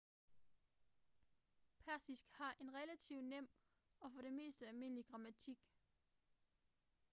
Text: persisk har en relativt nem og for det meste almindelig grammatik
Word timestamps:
persisk 1.85 2.25
har 2.31 2.55
en 2.61 2.73
relativt 2.73 3.23
nem 3.25 3.49
og 3.99 4.11
for 4.11 4.21
det 4.21 4.33
meste 4.33 4.67
almindelig 4.67 5.05
grammatik 5.05 5.59